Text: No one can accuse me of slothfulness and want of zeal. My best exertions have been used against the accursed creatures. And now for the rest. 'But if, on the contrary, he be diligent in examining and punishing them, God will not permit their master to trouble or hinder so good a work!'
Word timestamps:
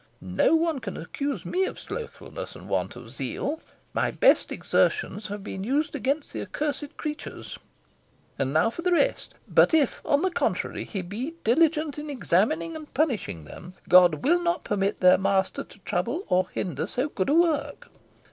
No 0.23 0.55
one 0.55 0.79
can 0.79 0.97
accuse 0.97 1.45
me 1.45 1.65
of 1.65 1.77
slothfulness 1.77 2.55
and 2.55 2.67
want 2.67 2.95
of 2.95 3.11
zeal. 3.11 3.59
My 3.93 4.09
best 4.09 4.51
exertions 4.51 5.27
have 5.27 5.43
been 5.43 5.63
used 5.63 5.93
against 5.93 6.33
the 6.33 6.41
accursed 6.41 6.97
creatures. 6.97 7.59
And 8.39 8.51
now 8.51 8.71
for 8.71 8.81
the 8.81 8.91
rest. 8.91 9.35
'But 9.47 9.75
if, 9.75 10.01
on 10.03 10.23
the 10.23 10.31
contrary, 10.31 10.85
he 10.85 11.03
be 11.03 11.35
diligent 11.43 11.99
in 11.99 12.09
examining 12.09 12.75
and 12.75 12.91
punishing 12.95 13.43
them, 13.45 13.75
God 13.87 14.23
will 14.23 14.41
not 14.41 14.63
permit 14.63 15.01
their 15.01 15.19
master 15.19 15.63
to 15.65 15.77
trouble 15.85 16.23
or 16.29 16.49
hinder 16.49 16.87
so 16.87 17.07
good 17.09 17.29
a 17.29 17.35
work!' 17.35 17.85